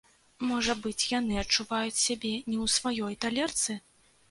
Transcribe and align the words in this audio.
Можа 0.51 0.73
быць, 0.85 1.03
яны 1.19 1.37
адчуваюць 1.41 2.01
сябе 2.05 2.33
не 2.49 2.57
ў 2.63 2.65
сваёй 2.79 3.21
талерцы? 3.27 3.81